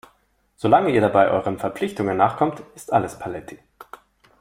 Solange 0.55 0.89
ihr 0.89 1.01
dabei 1.01 1.29
euren 1.29 1.59
Verpflichtungen 1.59 2.17
nachkommt, 2.17 2.63
ist 2.73 2.91
alles 2.91 3.19
paletti. 3.19 3.59